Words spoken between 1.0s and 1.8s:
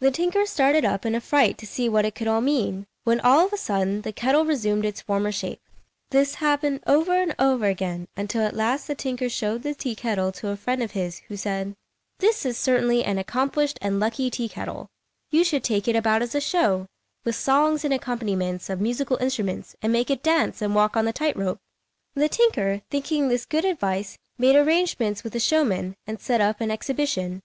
in a fright to